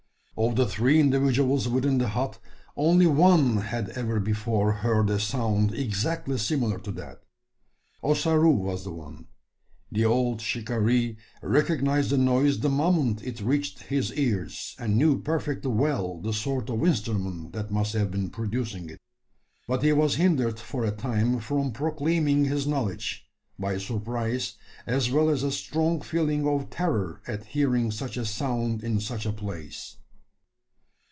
[0.37, 2.39] Of the three individuals within the hut,
[2.75, 7.21] only one had ever before heard a sound exactly similar to that.
[8.01, 9.27] Ossaroo was the one.
[9.91, 15.69] The old shikaree recognised the noise the moment it reached his ears, and knew perfectly
[15.69, 18.99] well the sort of instrument that must have been producing it;
[19.67, 23.27] but he was hindered for a time from proclaiming his knowledge,
[23.59, 24.55] by surprise,
[24.87, 29.27] as well as a strong feeling of terror at hearing such a sound in such
[29.27, 29.97] a place.